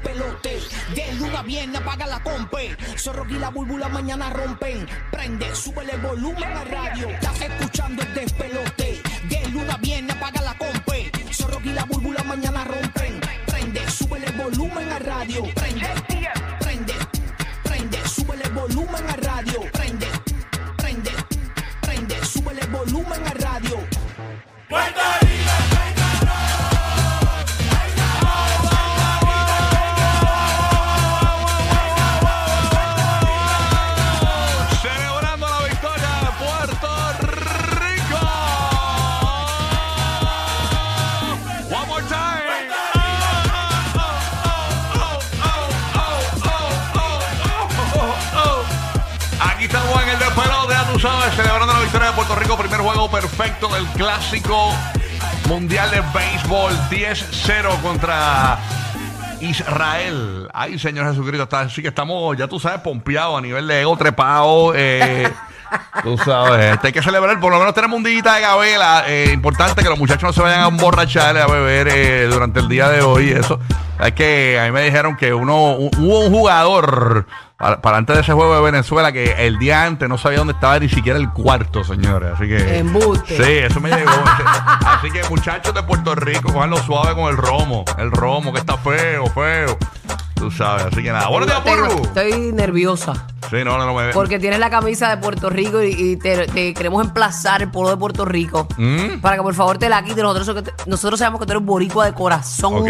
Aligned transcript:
Despelote. 0.00 0.60
De 0.94 1.12
luna 1.14 1.42
viene, 1.42 1.78
apaga 1.78 2.06
la 2.06 2.22
compe. 2.22 2.76
Zorro 2.96 3.26
y 3.28 3.38
la 3.38 3.50
búlbula 3.50 3.88
mañana 3.88 4.30
rompen. 4.30 4.86
Prende, 5.10 5.54
sube 5.54 5.82
el 5.90 6.00
volumen 6.00 6.44
a 6.44 6.64
radio. 6.64 7.08
Estás 7.08 7.40
escuchando 7.40 8.02
el 8.02 8.14
despelote. 8.14 9.02
De 9.28 9.48
luna 9.50 9.76
viene, 9.78 10.12
apaga 10.12 10.40
la 10.42 10.56
compe. 10.56 11.10
Zorro 11.32 11.60
y 11.64 11.70
la 11.70 11.84
búlbula 11.84 12.22
mañana 12.24 12.64
rompen. 12.64 13.20
Prende, 13.46 13.90
sube 13.90 14.24
el 14.24 14.32
volumen 14.32 14.88
a 14.90 14.98
radio. 14.98 15.42
Prende, 15.54 15.88
tú 50.92 50.98
sabes, 50.98 51.34
celebrando 51.34 51.72
la 51.72 51.80
victoria 51.80 52.08
de 52.08 52.14
Puerto 52.14 52.34
Rico. 52.34 52.56
Primer 52.56 52.80
juego 52.80 53.10
perfecto 53.10 53.68
del 53.68 53.86
clásico 53.88 54.72
mundial 55.48 55.90
de 55.90 56.00
béisbol 56.14 56.72
10-0 56.90 57.80
contra 57.80 58.58
Israel. 59.40 60.48
Ay, 60.52 60.78
Señor 60.78 61.08
Jesucristo, 61.08 61.44
está, 61.44 61.60
así 61.60 61.82
que 61.82 61.88
estamos, 61.88 62.36
ya 62.36 62.48
tú 62.48 62.58
sabes, 62.58 62.80
pompeados 62.80 63.38
a 63.38 63.40
nivel 63.40 63.66
de 63.66 63.80
ego 63.82 63.96
trepado. 63.96 64.72
Eh, 64.74 65.32
tú 66.02 66.16
sabes, 66.18 66.74
este, 66.74 66.88
hay 66.88 66.92
que 66.92 67.02
celebrar, 67.02 67.38
por 67.40 67.52
lo 67.52 67.58
menos 67.58 67.74
tenemos 67.74 67.96
un 67.96 68.04
día 68.04 68.22
de 68.22 68.40
gabela. 68.40 69.04
Eh, 69.06 69.30
importante 69.32 69.82
que 69.82 69.88
los 69.88 69.98
muchachos 69.98 70.22
no 70.24 70.32
se 70.32 70.42
vayan 70.42 70.62
a 70.62 70.68
emborrachar 70.68 71.36
a 71.38 71.46
beber 71.46 71.88
eh, 71.88 72.26
durante 72.30 72.60
el 72.60 72.68
día 72.68 72.88
de 72.88 73.02
hoy. 73.02 73.30
Eso 73.30 73.58
es 74.02 74.12
que 74.12 74.58
a 74.60 74.64
mí 74.64 74.72
me 74.72 74.82
dijeron 74.82 75.16
que 75.16 75.32
uno 75.34 75.76
hu- 75.78 75.90
hubo 75.98 76.20
un 76.20 76.30
jugador 76.32 77.26
para, 77.58 77.82
para 77.82 77.98
antes 77.98 78.16
de 78.16 78.22
ese 78.22 78.32
juego 78.32 78.54
de 78.56 78.62
Venezuela 78.62 79.12
que 79.12 79.46
el 79.46 79.58
día 79.58 79.84
antes 79.84 80.08
no 80.08 80.16
sabía 80.16 80.38
dónde 80.38 80.54
estaba 80.54 80.78
ni 80.78 80.88
siquiera 80.88 81.18
el 81.18 81.30
cuarto, 81.30 81.84
señores. 81.84 82.30
Así 82.34 82.48
que. 82.48 82.78
Embuste. 82.78 83.36
Sí, 83.36 83.52
eso 83.58 83.80
me 83.80 83.90
llegó. 83.90 84.10
Así 84.86 85.10
que 85.10 85.22
muchachos 85.28 85.74
de 85.74 85.82
Puerto 85.82 86.14
Rico, 86.14 86.52
cojanlo 86.52 86.78
suave 86.78 87.14
con 87.14 87.28
el 87.30 87.36
romo. 87.36 87.84
El 87.98 88.10
romo, 88.10 88.52
que 88.52 88.60
está 88.60 88.76
feo, 88.78 89.26
feo. 89.26 89.76
Tú 90.34 90.50
sabes, 90.50 90.86
así 90.86 91.02
que 91.02 91.12
nada. 91.12 91.28
Buenos 91.28 91.46
días. 91.50 91.60
Estoy 92.02 92.52
nerviosa. 92.52 93.12
Sí, 93.50 93.56
no, 93.64 93.76
no, 93.76 93.86
no 93.86 93.94
me 93.94 94.12
Porque 94.12 94.38
tienes 94.38 94.60
la 94.60 94.70
camisa 94.70 95.10
de 95.10 95.16
Puerto 95.16 95.50
Rico 95.50 95.82
y, 95.82 95.90
y 95.90 96.16
te, 96.16 96.46
te 96.46 96.72
queremos 96.72 97.04
emplazar 97.04 97.62
el 97.62 97.70
pueblo 97.70 97.90
de 97.90 97.96
Puerto 97.96 98.24
Rico. 98.24 98.68
Mm. 98.76 99.20
Para 99.20 99.36
que 99.36 99.42
por 99.42 99.54
favor 99.54 99.76
te 99.76 99.88
la 99.88 100.04
quites. 100.04 100.22
Nosotros, 100.22 100.64
nosotros 100.86 101.18
sabemos 101.18 101.40
que 101.40 101.46
tú 101.46 101.52
eres 101.52 101.64
boricua 101.64 102.06
de 102.06 102.14
corazón. 102.14 102.84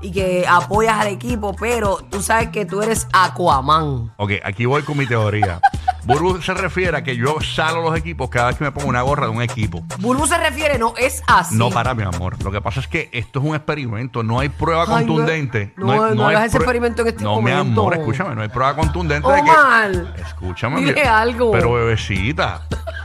Y 0.00 0.12
que 0.12 0.46
apoyas 0.48 1.00
al 1.00 1.08
equipo, 1.08 1.56
pero 1.58 1.98
tú 2.08 2.22
sabes 2.22 2.50
que 2.50 2.64
tú 2.64 2.80
eres 2.80 3.08
Aquaman. 3.12 4.12
Ok, 4.16 4.32
aquí 4.44 4.64
voy 4.64 4.82
con 4.82 4.96
mi 4.96 5.06
teoría. 5.06 5.60
Burbu 6.08 6.40
se 6.40 6.54
refiere 6.54 6.96
a 6.96 7.02
que 7.04 7.16
yo 7.16 7.36
salo 7.42 7.82
los 7.82 7.94
equipos 7.96 8.30
cada 8.30 8.46
vez 8.48 8.56
que 8.56 8.64
me 8.64 8.72
pongo 8.72 8.88
una 8.88 9.02
gorra 9.02 9.26
de 9.26 9.32
un 9.32 9.42
equipo. 9.42 9.82
Bulbu 9.98 10.26
se 10.26 10.38
refiere, 10.38 10.78
no 10.78 10.94
es 10.96 11.22
así. 11.26 11.54
No 11.54 11.68
para 11.70 11.92
mi 11.92 12.02
amor. 12.02 12.42
Lo 12.42 12.50
que 12.50 12.62
pasa 12.62 12.80
es 12.80 12.88
que 12.88 13.10
esto 13.12 13.40
es 13.40 13.44
un 13.44 13.54
experimento, 13.54 14.22
no 14.22 14.40
hay 14.40 14.48
prueba 14.48 14.84
Ay, 14.84 14.88
no- 14.88 14.94
contundente. 15.14 15.74
no, 15.76 15.92
hay- 15.92 16.16
no 16.16 16.26
hay 16.26 16.36
hagas 16.36 16.48
ese 16.48 16.56
experimento 16.56 17.02
en 17.02 17.08
este 17.08 17.22
No, 17.22 17.36
mi 17.42 17.50
momento. 17.52 17.80
amor, 17.82 17.94
escúchame, 17.94 18.34
no 18.34 18.40
hay 18.40 18.48
prueba 18.48 18.74
contundente 18.74 19.28
de 19.28 19.34
que. 19.44 19.50
Omar. 19.50 19.90
Escúchame. 20.18 20.80
Dile 20.80 20.94
mi- 20.94 21.00
algo. 21.00 21.52
Pero 21.52 21.74
bebecita, 21.74 22.62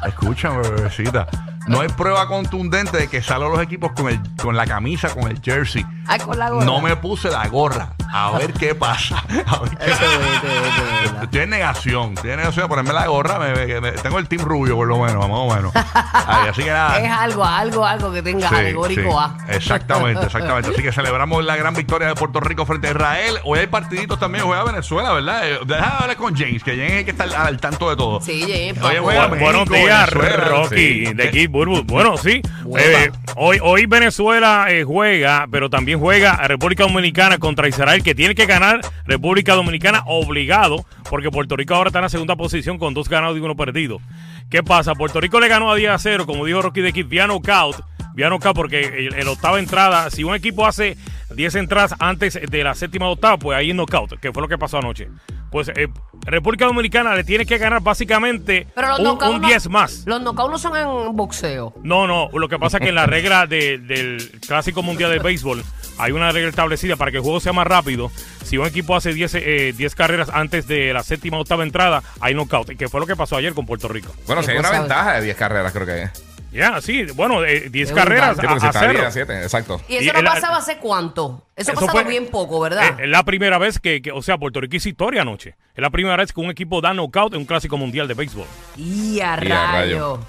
escúchame, 0.07 0.61
bebecita. 0.61 1.27
No 1.67 1.81
hay 1.81 1.87
prueba 1.89 2.27
contundente 2.27 2.97
de 2.97 3.07
que 3.07 3.21
salo 3.21 3.49
los 3.49 3.61
equipos 3.61 3.91
con, 3.93 4.09
el, 4.09 4.19
con 4.41 4.55
la 4.55 4.65
camisa, 4.65 5.09
con 5.13 5.29
el 5.31 5.41
jersey. 5.41 5.85
Ay, 6.07 6.19
con 6.19 6.37
la 6.37 6.49
gorra. 6.49 6.65
No 6.65 6.81
me 6.81 6.95
puse 6.97 7.29
la 7.29 7.47
gorra. 7.47 7.93
A 8.11 8.31
ver 8.37 8.53
qué 8.53 8.75
pasa. 8.75 9.23
A 9.47 9.59
ver 9.59 9.77
qué 9.77 9.85
de. 9.85 11.23
Estoy 11.23 11.41
en 11.41 11.49
negación, 11.49 12.13
estoy 12.13 12.31
en 12.31 12.37
negación 12.37 12.65
de 12.65 12.69
ponerme 12.69 12.93
la 12.93 13.07
gorra. 13.07 13.39
me- 13.39 13.53
me- 13.55 13.81
me- 13.81 13.91
tengo 13.93 14.19
el 14.19 14.27
team 14.27 14.41
rubio, 14.43 14.75
por 14.75 14.87
lo 14.87 14.97
menos, 14.99 15.27
más 15.27 15.37
o 15.39 15.55
menos. 15.55 15.71
Ay, 15.75 16.49
así 16.49 16.63
que 16.63 16.69
nada. 16.69 16.99
Es 16.99 17.09
algo, 17.11 17.43
algo, 17.45 17.85
algo 17.85 18.11
que 18.11 18.21
tenga 18.21 18.49
Sí, 18.49 18.55
alegórico 18.55 19.01
sí. 19.01 19.17
A. 19.17 19.53
Exactamente, 19.55 20.25
exactamente. 20.25 20.69
Así 20.71 20.81
que 20.83 20.91
celebramos 20.91 21.43
la 21.43 21.55
gran 21.55 21.73
victoria 21.73 22.09
de 22.09 22.15
Puerto 22.15 22.39
Rico 22.41 22.65
frente 22.65 22.87
a 22.87 22.91
Israel. 22.91 23.39
Hoy 23.45 23.59
hay 23.59 23.67
partiditos 23.67 24.19
también, 24.19 24.43
juega 24.45 24.63
Venezuela, 24.63 25.13
¿verdad? 25.13 25.47
Eh, 25.49 25.59
Déjame 25.65 25.93
hablar 26.01 26.17
con 26.17 26.35
James, 26.35 26.63
que 26.63 26.71
James 26.75 26.91
hay 26.93 27.05
que 27.05 27.11
estar 27.11 27.33
al 27.33 27.57
tanto 27.59 27.89
de 27.89 27.95
todo. 27.95 28.21
Sí, 28.21 28.41
James. 28.41 28.81
Oye, 28.83 28.99
juega. 28.99 29.27
México, 29.29 29.45
Buenos 29.45 29.69
días, 29.69 30.09
Venezuela, 30.13 30.45
Rocky, 30.49 30.75
sí. 31.07 31.13
de 31.13 31.27
aquí, 31.27 31.47
Burbu. 31.53 31.83
Bueno, 31.83 32.17
sí. 32.17 32.41
Eh, 32.79 33.11
hoy, 33.35 33.59
hoy 33.61 33.85
Venezuela 33.85 34.65
eh, 34.69 34.83
juega, 34.83 35.47
pero 35.51 35.69
también 35.69 35.99
juega 35.99 36.31
a 36.31 36.47
República 36.47 36.83
Dominicana 36.83 37.37
contra 37.37 37.67
Israel, 37.67 38.01
que 38.01 38.15
tiene 38.15 38.33
que 38.33 38.47
ganar 38.47 38.81
República 39.05 39.53
Dominicana 39.53 40.01
obligado, 40.07 40.83
porque 41.11 41.29
Puerto 41.29 41.55
Rico 41.55 41.75
ahora 41.75 41.89
está 41.89 41.99
en 41.99 42.03
la 42.03 42.09
segunda 42.09 42.35
posición 42.35 42.79
con 42.79 42.95
dos 42.95 43.07
ganados 43.07 43.37
y 43.37 43.39
uno 43.39 43.55
perdido. 43.55 43.99
¿Qué 44.49 44.63
pasa? 44.63 44.95
Puerto 44.95 45.21
Rico 45.21 45.39
le 45.39 45.47
ganó 45.47 45.71
a 45.71 45.75
10 45.75 45.91
a 45.91 45.99
0, 45.99 46.25
como 46.25 46.43
dijo 46.45 46.59
Rocky 46.61 46.81
de 46.81 46.89
aquí, 46.89 47.03
vía 47.03 47.27
knockout. 47.27 47.85
Vía 48.15 48.29
knockout 48.29 48.55
porque 48.55 49.09
en 49.11 49.23
la 49.23 49.31
octava 49.31 49.59
entrada, 49.59 50.09
si 50.09 50.23
un 50.23 50.33
equipo 50.33 50.65
hace 50.65 50.97
10 51.35 51.55
entradas 51.55 51.93
antes 51.99 52.39
de 52.49 52.63
la 52.63 52.73
séptima 52.73 53.07
octava, 53.07 53.37
pues 53.37 53.55
ahí 53.55 53.69
es 53.69 53.75
knockout, 53.75 54.19
que 54.19 54.31
fue 54.31 54.41
lo 54.41 54.47
que 54.47 54.57
pasó 54.57 54.79
anoche. 54.79 55.07
Pues 55.53 55.69
eh, 55.69 55.87
República 56.25 56.65
Dominicana 56.65 57.13
le 57.13 57.23
tiene 57.23 57.45
que 57.45 57.59
ganar 57.59 57.79
básicamente 57.81 58.65
Pero 58.73 58.87
los 58.89 58.99
un, 58.99 59.05
knockouts 59.05 59.35
un 59.35 59.41
no- 59.43 59.47
10 59.47 59.69
más. 59.69 60.03
Los 60.07 60.19
knockouts 60.19 60.51
no 60.51 60.57
son 60.57 60.75
en 60.75 61.15
boxeo. 61.15 61.73
No, 61.83 62.07
no, 62.07 62.27
lo 62.33 62.49
que 62.49 62.57
pasa 62.57 62.77
es 62.77 62.83
que 62.83 62.89
en 62.89 62.95
la 62.95 63.05
regla 63.05 63.45
de- 63.45 63.77
del 63.77 64.39
Clásico 64.47 64.81
Mundial 64.81 65.11
de 65.11 65.19
Béisbol 65.19 65.63
hay 65.99 66.11
una 66.11 66.31
regla 66.31 66.49
establecida 66.49 66.95
para 66.95 67.11
que 67.11 67.17
el 67.17 67.23
juego 67.23 67.39
sea 67.39 67.53
más 67.53 67.67
rápido. 67.67 68.09
Si 68.43 68.57
un 68.57 68.65
equipo 68.65 68.95
hace 68.95 69.13
10 69.13 69.35
eh, 69.35 69.73
10 69.77 69.93
carreras 69.95 70.29
antes 70.33 70.67
de 70.67 70.91
la 70.91 71.03
séptima 71.03 71.37
o 71.37 71.41
octava 71.41 71.61
entrada, 71.63 72.01
hay 72.19 72.33
knockout, 72.33 72.75
que 72.75 72.89
fue 72.89 72.99
lo 72.99 73.05
que 73.05 73.15
pasó 73.15 73.37
ayer 73.37 73.53
con 73.53 73.67
Puerto 73.67 73.87
Rico. 73.87 74.11
Bueno, 74.25 74.41
Qué 74.41 74.47
si 74.47 74.51
hay 74.53 74.57
una 74.57 74.71
ventaja 74.71 75.13
de 75.13 75.21
10 75.21 75.37
carreras, 75.37 75.71
creo 75.71 75.85
que 75.85 76.01
es. 76.03 76.11
Ya, 76.53 76.79
sí, 76.81 77.03
bueno, 77.15 77.43
eh, 77.43 77.69
10 77.69 77.89
Es 77.89 77.95
carreras 77.95 78.37
Sí, 78.37 78.45
a, 78.45 78.49
porque 78.49 78.59
si 78.59 78.65
a 78.65 78.69
está 78.69 78.79
cero. 78.81 78.93
10 78.93 79.05
a 79.05 79.11
7, 79.11 79.43
exacto. 79.43 79.81
Y 79.89 79.95
eso 79.95 80.03
Y 80.03 80.07
no 80.13 80.19
el- 80.19 80.25
pasaba 80.25 80.57
hace 80.57 80.77
cuánto. 80.77 81.47
Eso, 81.55 81.71
Eso 81.71 81.81
pasaba 81.81 82.01
fue- 82.03 82.11
bien 82.11 82.27
poco, 82.27 82.59
¿verdad? 82.59 82.99
Eh, 82.99 83.03
es 83.03 83.09
la 83.09 83.23
primera 83.23 83.57
vez 83.57 83.79
que, 83.79 84.01
que- 84.01 84.11
o 84.11 84.21
sea, 84.21 84.37
Puerto 84.37 84.61
Rico 84.61 84.75
hizo 84.75 84.87
historia 84.89 85.23
anoche. 85.23 85.55
Es 85.75 85.81
la 85.81 85.89
primera 85.89 86.15
vez 86.17 86.31
que 86.31 86.39
un 86.41 86.51
equipo 86.51 86.79
da 86.81 86.93
knockout 86.93 87.33
en 87.33 87.39
un 87.39 87.45
Clásico 87.45 87.77
Mundial 87.77 88.07
de 88.07 88.13
Béisbol. 88.13 88.45
y 88.77 89.19
a 89.19 89.19
Y 89.19 89.21
a 89.21 89.35
rayo. 89.35 89.55
rayo. 89.71 90.19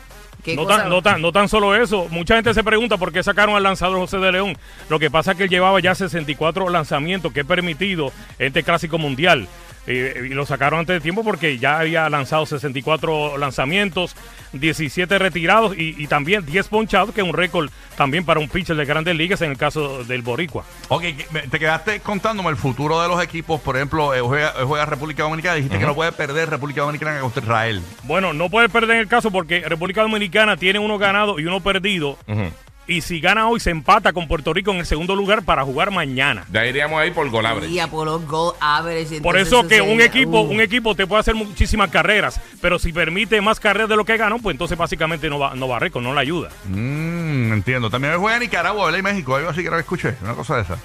Qué 0.42 0.56
No 0.56 0.64
cosa- 0.64 0.76
tan, 0.82 0.90
no, 0.90 1.00
tan, 1.00 1.22
no 1.22 1.32
tan 1.32 1.48
solo 1.48 1.74
eso, 1.74 2.06
mucha 2.10 2.34
gente 2.34 2.52
se 2.52 2.62
pregunta 2.62 2.98
por 2.98 3.12
qué 3.12 3.22
sacaron 3.22 3.56
al 3.56 3.62
lanzador 3.62 3.96
José 3.98 4.18
de 4.18 4.30
León. 4.30 4.58
Lo 4.90 4.98
que 4.98 5.10
pasa 5.10 5.30
es 5.32 5.38
que 5.38 5.44
él 5.44 5.48
llevaba 5.50 5.80
ya 5.80 5.94
64 5.94 6.68
lanzamientos 6.68 7.32
que 7.32 7.40
he 7.40 7.44
permitido 7.46 8.12
en 8.38 8.48
este 8.48 8.62
clásico 8.62 8.98
mundial. 8.98 9.48
Eh, 9.86 10.28
y 10.30 10.34
lo 10.34 10.46
sacaron 10.46 10.80
antes 10.80 10.94
de 10.94 11.00
tiempo 11.00 11.22
porque 11.22 11.58
ya 11.58 11.78
había 11.78 12.08
lanzado 12.08 12.46
64 12.46 13.36
lanzamientos, 13.36 14.16
17 14.52 15.18
retirados 15.18 15.76
y, 15.76 15.94
y 16.02 16.06
también 16.06 16.46
10 16.46 16.68
ponchados, 16.68 17.14
que 17.14 17.20
es 17.20 17.26
un 17.26 17.34
récord 17.34 17.70
también 17.96 18.24
para 18.24 18.40
un 18.40 18.48
pitcher 18.48 18.76
de 18.76 18.84
grandes 18.84 19.14
ligas 19.14 19.42
en 19.42 19.50
el 19.50 19.56
caso 19.58 20.04
del 20.04 20.22
Boricua. 20.22 20.64
Ok, 20.88 21.04
te 21.50 21.58
quedaste 21.58 22.00
contándome 22.00 22.50
el 22.50 22.56
futuro 22.56 23.00
de 23.02 23.08
los 23.08 23.22
equipos. 23.22 23.60
Por 23.60 23.76
ejemplo, 23.76 24.14
eh, 24.14 24.20
juega, 24.20 24.52
juega 24.64 24.86
República 24.86 25.22
Dominicana. 25.24 25.56
Dijiste 25.56 25.78
que 25.78 25.86
no 25.86 25.94
puede 25.94 26.12
perder 26.12 26.50
República 26.50 26.80
Dominicana 26.80 27.20
contra 27.20 27.42
Israel. 27.42 27.82
Bueno, 28.04 28.32
no 28.32 28.48
puede 28.48 28.68
perder 28.68 28.96
en 28.96 29.02
el 29.02 29.08
caso 29.08 29.30
porque 29.30 29.60
República 29.60 30.02
Dominicana 30.02 30.56
tiene 30.56 30.78
uno 30.78 30.98
ganado 30.98 31.38
y 31.38 31.46
uno 31.46 31.60
perdido. 31.60 32.18
Ujú. 32.26 32.50
Y 32.86 33.00
si 33.00 33.20
gana 33.20 33.48
hoy, 33.48 33.60
se 33.60 33.70
empata 33.70 34.12
con 34.12 34.28
Puerto 34.28 34.52
Rico 34.52 34.70
en 34.70 34.78
el 34.78 34.86
segundo 34.86 35.16
lugar 35.16 35.42
para 35.42 35.64
jugar 35.64 35.90
mañana. 35.90 36.44
Ya 36.52 36.66
iríamos 36.66 37.00
ahí 37.00 37.10
por 37.10 37.28
gol 37.30 37.46
average. 37.46 37.72
Y 37.72 37.78
a 37.78 37.88
por 37.88 38.06
los 38.06 38.26
goal 38.26 38.54
average. 38.60 39.20
Por 39.22 39.38
eso 39.38 39.66
que 39.66 39.80
un 39.80 40.00
equipo, 40.00 40.40
uh. 40.40 40.50
un 40.50 40.60
equipo 40.60 40.94
te 40.94 41.06
puede 41.06 41.20
hacer 41.20 41.34
muchísimas 41.34 41.90
carreras, 41.90 42.40
pero 42.60 42.78
si 42.78 42.92
permite 42.92 43.40
más 43.40 43.58
carreras 43.58 43.88
de 43.88 43.96
lo 43.96 44.04
que 44.04 44.16
ganó, 44.16 44.38
pues 44.38 44.54
entonces 44.54 44.76
básicamente 44.76 45.30
no 45.30 45.38
va, 45.38 45.54
no 45.54 45.66
va 45.66 45.78
récord, 45.78 46.02
no 46.02 46.12
le 46.12 46.20
ayuda. 46.20 46.50
Mm, 46.68 47.52
entiendo. 47.52 47.88
También 47.88 48.18
juega 48.18 48.38
Nicaragua, 48.38 48.86
¿verdad? 48.86 48.98
Y 48.98 49.02
México. 49.02 49.36
Algo 49.36 49.48
así 49.48 49.62
que 49.62 49.70
no 49.70 49.78
escuché. 49.78 50.16
Una 50.22 50.34
cosa 50.34 50.56
de 50.56 50.62
esa. 50.62 50.78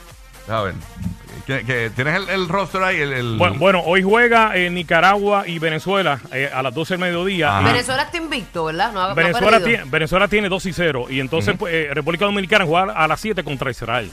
A 0.49 0.61
ver. 0.61 0.73
Que, 1.45 1.63
que- 1.65 1.89
¿Tienes 1.95 2.15
el, 2.15 2.29
el 2.29 2.47
roster 2.47 2.83
ahí? 2.83 2.97
El, 2.99 3.11
el- 3.13 3.37
Bueno, 3.37 3.55
bueno, 3.57 3.81
hoy 3.83 4.03
juega 4.03 4.55
eh, 4.55 4.69
Nicaragua 4.69 5.47
y 5.47 5.57
Venezuela 5.57 6.19
eh, 6.31 6.49
a 6.53 6.61
las 6.61 6.73
12 6.75 6.93
del 6.93 7.01
mediodía. 7.01 7.59
Venezuela 7.61 8.03
está 8.03 8.17
invicto, 8.17 8.65
¿verdad? 8.65 8.91
No, 8.93 9.01
ha- 9.01 9.05
no 9.05 9.11
ha 9.11 9.13
Venezuela, 9.15 9.59
tiene, 9.63 9.83
Venezuela 9.85 10.27
tiene 10.27 10.49
2 10.49 10.65
y 10.67 10.73
0. 10.73 11.05
Y 11.09 11.19
entonces 11.19 11.55
pues, 11.57 11.73
eh, 11.73 11.89
República 11.93 12.25
Dominicana 12.25 12.65
juega 12.65 12.93
a 12.93 13.07
las 13.07 13.19
7 13.19 13.43
contra 13.43 13.71
Israel. 13.71 14.11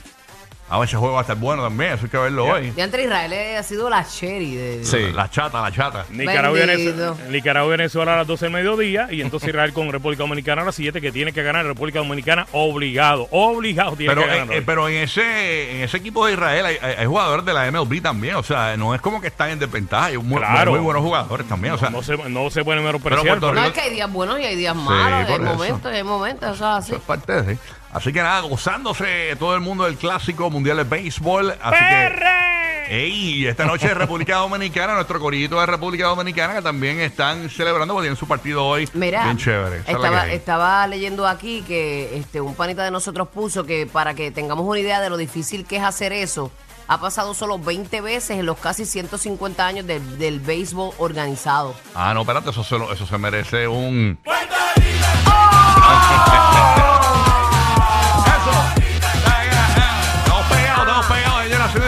A 0.69 0.77
ver, 0.79 0.87
ese 0.89 0.97
juego 0.97 1.13
va 1.13 1.19
a 1.19 1.21
estar 1.21 1.37
bueno 1.37 1.63
también. 1.63 1.93
Eso 1.93 2.03
hay 2.05 2.09
que 2.11 2.17
verlo 2.17 2.45
hoy. 2.45 2.73
Y 2.75 2.81
entre 2.81 3.03
Israel 3.05 3.31
eh, 3.31 3.55
ha 3.57 3.63
sido 3.63 3.89
la 3.89 4.05
cherry 4.05 4.53
de... 4.55 4.83
Sí. 4.83 5.11
La 5.13 5.29
chata, 5.29 5.61
la 5.61 5.71
chata. 5.71 6.05
Nicaragua 6.09 6.59
y, 6.61 6.65
Bendito. 6.67 6.91
Venezuela, 6.97 7.31
Nicaragua 7.31 7.67
y 7.67 7.77
Venezuela 7.77 8.13
a 8.13 8.17
las 8.17 8.27
12 8.27 8.45
del 8.45 8.53
mediodía. 8.53 9.07
Y 9.09 9.21
entonces 9.21 9.47
Israel 9.47 9.71
con 9.71 9.89
República 9.91 10.23
Dominicana 10.23 10.63
a 10.63 10.65
las 10.65 10.75
7, 10.75 10.99
que 10.99 11.11
tiene 11.13 11.31
que 11.31 11.41
ganar 11.41 11.65
República 11.65 11.99
Dominicana 11.99 12.47
obligado. 12.51 13.29
Obligado 13.31 13.95
tiene 13.95 14.13
Pero, 14.13 14.27
que 14.27 14.33
eh, 14.35 14.37
ganar. 14.39 14.55
eh, 14.57 14.63
pero 14.65 14.89
en 14.89 14.95
ese 14.95 15.77
en 15.77 15.83
ese 15.83 15.97
equipo 15.97 16.25
de 16.25 16.33
Israel 16.33 16.65
hay, 16.65 16.77
hay- 16.81 16.95
hay 16.97 17.05
jugadores 17.05 17.45
de 17.45 17.53
la 17.53 17.71
MLB 17.71 18.01
también. 18.01 18.35
O 18.35 18.43
sea, 18.43 18.75
no 18.75 18.93
es 18.93 18.99
como 18.99 19.21
que 19.21 19.27
están 19.27 19.51
en 19.51 19.59
desventaja. 19.59 20.07
Hay 20.07 20.17
muy, 20.17 20.37
Claro. 20.37 20.71
muy 20.71 20.81
buenos 20.81 21.01
jugadores 21.01 21.47
también. 21.47 21.75
O 21.75 21.77
sea, 21.77 21.89
no, 21.89 22.03
se, 22.03 22.17
no 22.17 22.49
se 22.49 22.65
puede 22.65 22.81
menospreciar. 22.81 23.25
Puerto 23.25 23.53
No, 23.53 23.63
es 23.63 23.71
que 23.71 23.79
hay 23.79 23.91
días 23.91 24.11
buenos 24.11 24.37
y 24.37 24.43
hay 24.43 24.57
días 24.57 24.75
malos. 24.75 25.27
por 25.29 25.39
hay 25.39 25.45
eso. 25.47 25.53
momentos, 25.55 25.91
hay 25.93 26.03
momentos, 26.03 26.55
eso 26.55 26.71
es 26.71 26.77
así. 26.77 26.91
Eso 26.91 26.97
es 26.99 27.03
parte 27.07 27.41
de. 27.41 27.57
Así 27.91 28.11
que 28.13 28.21
nada, 28.21 28.41
gozándose 28.41 29.35
todo 29.39 29.55
el 29.55 29.61
mundo 29.61 29.85
del 29.85 29.95
clásico 29.97 30.49
mundial 30.49 30.77
de 30.77 30.83
béisbol. 30.83 31.51
Así 31.61 31.79
que. 31.79 32.47
Ey, 32.89 33.45
esta 33.47 33.65
noche 33.65 33.89
de 33.89 33.93
República 33.95 34.37
Dominicana, 34.37 34.93
nuestro 34.93 35.19
corillito 35.19 35.59
de 35.59 35.65
República 35.65 36.05
Dominicana, 36.05 36.53
que 36.55 36.61
también 36.61 37.01
están 37.01 37.49
celebrando 37.49 37.93
porque 37.93 38.05
tienen 38.05 38.17
su 38.17 38.27
partido 38.29 38.65
hoy. 38.65 38.87
Mira, 38.93 39.25
Bien 39.25 39.37
chévere. 39.37 39.79
Esa 39.85 40.25
es 40.27 40.33
estaba, 40.35 40.87
leyendo 40.87 41.27
aquí 41.27 41.63
que 41.67 42.17
este 42.17 42.39
un 42.39 42.55
panita 42.55 42.85
de 42.85 42.91
nosotros 42.91 43.27
puso 43.27 43.65
que 43.65 43.87
para 43.87 44.13
que 44.13 44.31
tengamos 44.31 44.65
una 44.65 44.79
idea 44.79 45.01
de 45.01 45.09
lo 45.09 45.17
difícil 45.17 45.65
que 45.65 45.75
es 45.77 45.83
hacer 45.83 46.13
eso, 46.13 46.49
ha 46.87 47.01
pasado 47.01 47.33
solo 47.33 47.59
20 47.59 47.99
veces 47.99 48.39
en 48.39 48.45
los 48.45 48.57
casi 48.57 48.85
150 48.85 49.67
años 49.67 49.85
del, 49.85 50.17
del 50.17 50.39
béisbol 50.39 50.91
organizado. 50.97 51.75
Ah, 51.93 52.13
no, 52.13 52.21
espérate, 52.21 52.51
eso 52.51 52.63
se, 52.63 52.77
lo- 52.79 52.93
eso 52.93 53.05
se 53.05 53.17
merece 53.17 53.67
un. 53.67 54.17
Eso. 54.23 54.86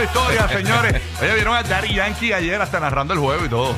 Historia, 0.04 0.48
señores. 0.48 1.02
Oye, 1.20 1.34
vieron 1.34 1.54
a 1.54 1.62
Daddy 1.62 1.94
Yankee 1.94 2.32
ayer 2.32 2.60
hasta 2.60 2.80
narrando 2.80 3.14
el 3.14 3.20
juego 3.20 3.44
y 3.44 3.48
todo. 3.48 3.74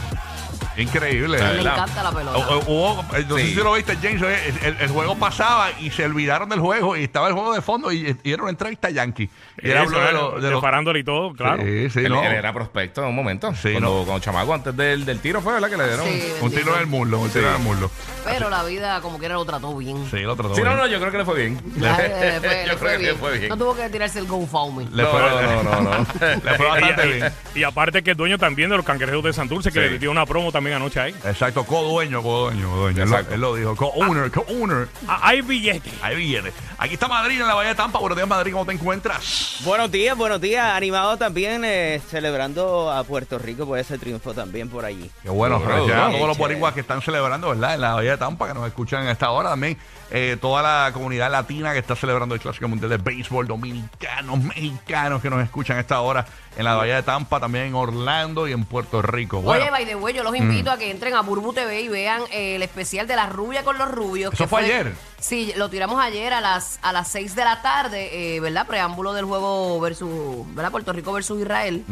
Increíble, 0.77 1.39
Le 1.39 1.61
encanta 1.61 2.03
la 2.03 2.13
pelota. 2.13 2.39
O- 2.39 2.59
o- 2.59 2.65
hubo- 2.67 3.17
eh, 3.17 3.25
no 3.29 3.37
sé 3.37 3.43
Sí. 3.43 3.49
si 3.55 3.57
lo 3.57 3.73
viste, 3.75 3.97
James. 4.01 4.23
oye, 4.23 4.49
El, 4.49 4.57
el- 4.75 4.77
el 4.81 4.89
juego 4.89 5.17
pasaba 5.17 5.69
y 5.81 5.91
se 5.91 6.05
olvidaron 6.05 6.49
del 6.49 6.61
juego 6.61 6.97
y 6.97 7.05
estaba 7.05 7.29
el 7.29 7.35
juego 7.35 7.53
de 7.55 7.61
fondo 7.63 7.93
y, 7.93 8.17
y 8.23 8.33
era 8.33 8.43
una 8.43 8.51
entrevista 8.51 8.89
a 8.89 8.91
Yankee. 8.91 9.29
Y 9.63 9.67
él 9.71 9.73
Eso, 9.77 9.83
habló 9.83 9.99
de, 10.01 10.09
eh, 10.09 10.13
lo- 10.13 10.31
de 10.37 10.41
de 10.47 10.51
los- 10.51 10.61
farándula 10.61 10.99
y 10.99 11.05
todo, 11.05 11.33
claro. 11.35 11.63
Sí, 11.63 11.91
sí, 11.91 11.99
él, 12.01 12.09
no. 12.13 12.23
él 12.25 12.33
era 12.33 12.53
prospecto 12.53 13.03
en 13.03 13.09
un 13.09 13.15
momento. 13.15 13.55
Sí, 13.55 13.73
cuando, 13.73 13.99
no. 14.01 14.05
cuando 14.05 14.19
chamaco 14.21 14.55
antes 14.55 14.77
del, 14.77 15.05
del 15.05 15.19
tiro 15.21 15.41
fue, 15.41 15.53
¿verdad? 15.55 15.69
Que 15.71 15.77
le 15.77 15.87
dieron. 15.87 16.07
Sí, 16.07 16.11
Un 16.11 16.41
bendito. 16.51 16.61
tiro 16.63 16.75
en 16.75 16.81
el 16.81 16.87
muslo, 16.87 17.19
un 17.21 17.31
tiro 17.31 17.49
en 17.49 17.55
el 17.57 17.61
muslo. 17.63 17.91
Pero 18.25 18.49
la 18.51 18.63
vida 18.65 19.01
como 19.01 19.19
quiera 19.19 19.35
lo 19.35 19.45
trató 19.45 19.77
bien. 19.77 20.07
Sí, 20.11 20.21
lo 20.21 20.35
trató 20.37 20.55
Sí, 20.55 20.63
no, 20.63 20.69
bien. 20.69 20.79
no, 20.79 20.87
yo 20.87 20.99
creo 21.01 21.13
que 21.13 21.19
le 21.19 21.25
fue 21.25 21.35
bien. 21.39 21.61
Le 21.77 21.95
fue- 21.95 22.09
le 22.41 22.67
yo 22.67 22.79
creo 22.79 22.99
que 22.99 23.05
le 23.05 23.15
fue 23.15 23.39
bien. 23.39 23.49
No 23.51 23.57
tuvo 23.57 23.77
que 23.77 23.89
tirarse 23.91 24.19
el 24.19 24.27
GoFundMe. 24.27 24.89
Le 24.91 25.03
No, 25.03 25.09
fue, 25.11 25.21
no, 25.21 25.63
no, 25.63 25.63
no, 25.63 25.81
no. 25.83 26.07
le 26.45 26.55
fue 26.57 26.67
bastante 26.67 27.07
y- 27.09 27.13
bien. 27.13 27.33
Y, 27.55 27.63
aparte 27.65 28.03
que 28.03 28.13
es 28.13 28.17
dueño 28.17 28.39
también 28.39 28.71
de 28.71 28.77
los 28.77 28.87
cangrejos 28.87 29.23
de 29.25 29.33
Santurce, 29.33 29.71
que 29.73 29.83
Sí. 29.85 29.91
le 29.93 29.99
dio 29.99 30.11
una 30.11 30.25
promo 30.27 30.51
también 30.63 30.77
anoche 30.77 31.01
ahí. 31.01 31.15
Exacto, 31.25 31.65
co-dueño, 31.65 32.23
co-dueño, 32.23 32.69
co-dueño. 32.71 33.03
Él, 33.03 33.09
lo- 33.11 33.17
Exacto. 33.17 33.35
él 33.35 33.41
lo 33.41 33.55
dijo, 33.57 33.75
co-owner, 33.75 34.31
co-owner. 34.31 34.89
Ah, 35.09 35.19
hay 35.23 35.41
billetes. 35.43 35.93
Ahí 36.03 36.15
viene. 36.17 36.53
Aquí 36.79 36.95
está 36.95 37.09
Madrid 37.09 37.41
en 37.41 37.49
la 37.49 37.55
Bahía 37.55 37.71
de 37.71 37.75
Tampa. 37.75 37.99
Buenos 37.99 38.17
días, 38.17 38.29
Madrid, 38.29 38.53
¿cómo 38.53 38.65
te 38.65 38.73
encuentras? 38.73 39.57
Buenos 39.65 39.91
días, 39.91 40.17
buenos 40.17 40.41
días. 40.41 40.65
Animado 40.73 41.17
también, 41.17 41.63
eh, 41.65 42.01
celebrando 42.09 42.91
a 42.93 43.03
Puerto 43.03 43.39
Rico 43.41 43.67
por 43.67 43.79
ese 43.79 43.99
triunfo 43.99 44.35
también 44.35 44.69
por 44.69 44.85
allí. 44.85 45.11
Qué 45.23 45.31
bueno, 45.31 45.59
Duro, 45.59 45.71
felicidades 45.75 46.15
a 46.15 46.17
todos 46.17 46.29
los 46.29 46.39
boricuas 46.39 46.75
que 46.75 46.81
están 46.81 47.03
celebrando, 47.03 47.49
¿verdad? 47.49 47.75
En 47.75 47.81
la 47.81 47.95
Bahía 47.95 48.13
de 48.13 48.19
Tampa, 48.19 48.47
que 48.47 48.55
nos 48.55 48.67
escuchan 48.69 49.03
en 49.03 49.09
esta 49.09 49.31
hora 49.31 49.51
también. 49.51 49.77
Eh, 50.15 50.37
toda 50.41 50.63
la 50.63 50.93
comunidad 50.93 51.31
latina 51.31 51.73
que 51.73 51.79
está 51.79 51.97
celebrando 51.97 52.35
el 52.35 52.41
Clásico 52.41 52.69
Mundial 52.69 52.91
de 52.91 52.99
Béisbol, 52.99 53.47
dominicanos, 53.47 54.39
mexicanos 54.43 55.23
que 55.23 55.31
nos 55.31 55.43
escuchan 55.43 55.79
a 55.79 55.81
esta 55.81 56.01
hora 56.03 56.27
en 56.57 56.65
la 56.65 56.75
Bahía 56.75 56.97
de 56.97 57.03
Tampa, 57.03 57.41
también 57.41 57.67
en 57.67 57.75
Orlando 57.75 58.47
y 58.47 58.53
en 58.53 58.65
Puerto 58.67 59.01
Rico. 59.01 59.41
Bueno, 59.41 59.63
Oye, 59.63 59.71
by 59.71 59.87
the 59.87 59.95
way, 59.97 60.13
yo 60.15 60.23
los 60.23 60.37
invito 60.37 60.52
a 60.71 60.77
que 60.79 60.91
entren 60.91 61.15
a 61.15 61.23
Burbu 61.23 61.53
TV 61.53 61.83
y 61.83 61.89
vean 61.89 62.23
eh, 62.31 62.57
el 62.57 62.63
especial 62.63 63.07
de 63.07 63.17
la 63.17 63.27
rubia 63.27 63.65
con 63.65 63.79
los 63.79 63.91
rubios. 63.91 64.33
¿Eso 64.35 64.45
que 64.45 64.49
fue 64.49 64.63
ayer? 64.65 64.95
Sí, 65.19 65.53
lo 65.57 65.69
tiramos 65.69 66.01
ayer 66.01 66.33
a 66.33 66.41
las 66.41 66.79
a 66.83 66.93
las 66.93 67.09
6 67.09 67.35
de 67.35 67.45
la 67.45 67.63
tarde, 67.63 68.37
eh, 68.37 68.41
¿verdad? 68.41 68.67
Preámbulo 68.67 69.13
del 69.13 69.25
juego 69.25 69.81
versus, 69.81 70.45
¿verdad? 70.55 70.71
Puerto 70.71 70.93
Rico 70.93 71.13
versus 71.13 71.41
Israel. 71.41 71.85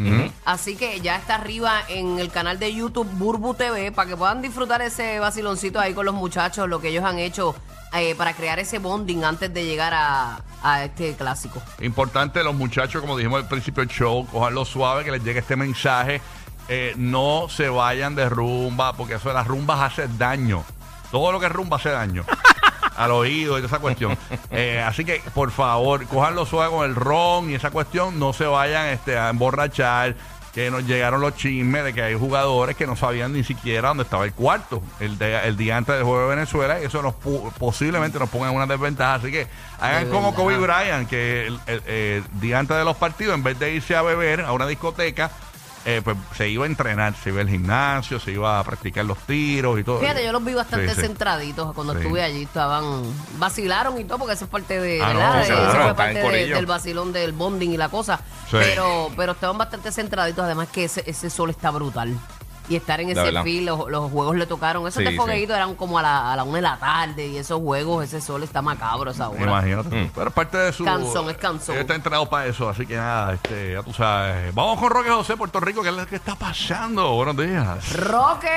Así 0.45 0.77
que 0.77 1.01
ya 1.01 1.17
está 1.17 1.37
arriba 1.37 1.83
en 1.89 2.19
el 2.19 2.31
canal 2.31 2.59
de 2.59 2.75
YouTube 2.75 3.09
Burbu 3.13 3.55
TV 3.55 3.93
para 3.93 4.09
que 4.09 4.17
puedan 4.17 4.43
disfrutar 4.43 4.83
ese 4.83 5.19
vaciloncito 5.21 5.79
ahí 5.79 5.95
con 5.95 6.07
los 6.07 6.15
muchachos, 6.15 6.69
lo 6.69 6.81
que 6.81 6.89
ellos 6.89 7.05
han 7.05 7.19
hecho 7.19 7.55
eh, 7.93 8.15
para 8.15 8.35
crear 8.35 8.59
ese 8.59 8.79
bonding 8.79 9.25
antes 9.25 9.53
de 9.53 9.65
llegar 9.65 9.93
a, 9.95 10.41
a 10.63 10.85
este 10.85 11.15
clásico. 11.15 11.61
Importante, 11.81 12.43
los 12.45 12.55
muchachos, 12.55 13.01
como 13.01 13.17
dijimos 13.17 13.43
al 13.43 13.49
principio 13.49 13.85
del 13.85 13.91
show, 13.91 14.27
cojanlo 14.31 14.65
suave, 14.65 15.05
que 15.05 15.11
les 15.11 15.25
llegue 15.25 15.41
este 15.41 15.57
mensaje. 15.57 16.21
Eh, 16.73 16.95
no 16.97 17.47
se 17.51 17.69
vayan 17.69 18.15
de 18.15 18.29
rumba, 18.29 18.93
porque 18.93 19.15
eso 19.15 19.29
de 19.29 19.35
las 19.35 19.47
rumbas 19.47 19.81
hace 19.81 20.07
daño. 20.17 20.65
Todo 21.11 21.33
lo 21.33 21.41
que 21.41 21.47
es 21.47 21.53
rumba 21.53 21.79
hace 21.79 21.91
daño. 21.91 22.25
al 22.97 23.11
oído 23.11 23.59
y 23.59 23.63
toda 23.63 23.67
esa 23.67 23.79
cuestión. 23.81 24.17
Eh, 24.53 24.81
así 24.87 25.05
que, 25.05 25.21
por 25.35 25.51
favor, 25.51 26.07
cojanlo 26.07 26.47
suave 26.47 26.71
con 26.71 26.85
el 26.89 26.95
ron 26.95 27.51
y 27.51 27.55
esa 27.55 27.71
cuestión. 27.71 28.19
No 28.21 28.33
se 28.33 28.45
vayan 28.47 28.87
este, 28.89 29.19
a 29.19 29.31
emborrachar. 29.31 30.15
Que 30.53 30.69
nos 30.69 30.85
llegaron 30.85 31.21
los 31.21 31.37
chismes 31.37 31.85
de 31.85 31.93
que 31.95 32.03
hay 32.03 32.15
jugadores 32.15 32.75
que 32.77 32.85
no 32.85 32.97
sabían 32.97 33.33
ni 33.33 33.45
siquiera 33.45 33.87
dónde 33.87 34.03
estaba 34.03 34.25
el 34.25 34.33
cuarto 34.33 34.83
el, 34.99 35.17
de- 35.17 35.47
el 35.47 35.57
día 35.57 35.77
antes 35.77 35.95
del 35.95 36.03
juego 36.03 36.23
de 36.29 36.35
Venezuela 36.35 36.81
y 36.83 36.87
eso 36.87 37.03
nos 37.03 37.15
posiblemente 37.57 38.19
nos 38.19 38.29
ponga 38.31 38.49
en 38.51 38.57
una 38.57 38.67
desventaja. 38.67 39.15
Así 39.15 39.31
que 39.31 39.47
hagan 39.81 40.07
De 40.07 40.11
como. 40.11 40.35
Kobe 40.35 40.59
Bryant, 40.59 41.09
que 41.09 41.47
el, 41.47 41.61
el- 41.67 41.83
el 41.87 42.25
día 42.41 42.59
antes 42.59 42.77
de 42.77 42.85
los 42.85 42.97
partidos, 42.97 43.37
en 43.37 43.45
vez 43.45 43.61
de 43.61 43.75
irse 43.75 43.95
a 43.95 44.03
beber 44.03 44.41
a 44.41 44.51
una 44.53 44.67
discoteca, 44.67 45.31
eh, 45.85 46.01
pues 46.05 46.17
se 46.37 46.49
iba 46.49 46.65
a 46.65 46.67
entrenar, 46.69 47.15
se 47.17 47.31
iba 47.31 47.41
al 47.41 47.49
gimnasio, 47.49 48.21
se 48.21 48.33
iba 48.33 48.59
a 48.59 48.65
practicar 48.65 49.05
los 49.05 49.19
tiros 49.19 49.79
y 49.81 49.85
todo. 49.85 50.01
Fíjate, 50.01 50.25
yo 50.25 50.33
los 50.33 50.45
vi 50.45 50.55
bastante 50.55 50.95
Sí, 50.95 51.01
centraditos 51.01 51.73
cuando 51.75 51.95
Sí. 51.95 52.01
estuve 52.01 52.23
allí. 52.23 52.43
Estaban, 52.43 53.03
vacilaron 53.39 53.99
y 53.99 54.05
todo, 54.05 54.19
porque 54.19 54.35
eso 54.35 54.45
es 54.45 54.51
parte 54.51 54.79
de, 54.81 55.01
Ah, 55.03 55.43
fue 55.47 55.95
parte 55.95 56.19
de- 56.21 56.49
del 56.55 56.67
vacilón 56.67 57.13
del 57.13 57.33
bonding 57.33 57.71
y 57.71 57.77
la 57.77 57.89
cosa. 57.89 58.21
Pero, 58.51 59.11
pero 59.17 59.33
estaban 59.33 59.57
bastante 59.59 59.93
centraditos, 59.93 60.45
además 60.45 60.69
que 60.69 60.85
ese, 60.85 61.03
ese 61.07 61.31
sol 61.31 61.51
está 61.51 61.71
brutal. 61.71 62.17
Y 62.71 62.77
estar 62.77 63.01
en 63.01 63.11
ese 63.11 63.21
verdad. 63.21 63.43
fil, 63.43 63.67
los, 63.67 63.91
los 63.91 64.11
juegos 64.11 64.37
le 64.37 64.47
tocaron. 64.47 64.87
Esos 64.87 65.03
Sí, 65.03 65.11
de 65.11 65.17
fogueito 65.17 65.55
eran 65.55 65.75
como 65.75 65.99
a 65.99 66.03
la, 66.03 66.33
a 66.33 66.37
la 66.37 66.45
una 66.45 66.57
de 66.57 66.63
la 66.63 66.77
tarde 66.79 67.27
y 67.27 67.37
esos 67.37 67.61
juegos, 67.61 68.05
ese 68.05 68.21
sol 68.21 68.43
está 68.45 68.63
macabro 68.63 69.11
esa 69.11 69.29
hora. 69.29 69.43
Imagínate. 69.43 70.11
Pero 70.15 70.29
es 70.29 70.33
parte 70.33 70.57
de 70.57 70.73
su. 70.73 70.85
Cansón, 70.85 71.29
es 71.29 71.37
cansón. 71.37 71.75
Él 71.75 71.81
está 71.83 71.95
entrenado 71.97 72.29
para 72.31 72.47
eso, 72.47 72.69
así 72.69 72.87
que 72.87 72.97
nada, 72.97 73.35
este, 73.35 73.73
ya 73.73 73.83
tú 73.83 73.93
sabes. 73.93 74.55
Vamos 74.55 74.79
con 74.79 74.89
Roque 74.91 75.11
José, 75.11 75.37
Puerto 75.37 75.59
Rico, 75.61 75.83
¿qué 75.83 75.89
es 75.89 75.95
lo 75.97 76.07
que 76.07 76.17
está 76.17 76.37
pasando? 76.37 77.13
Buenos 77.15 77.37
días. 77.37 77.93
Roque. 77.97 78.49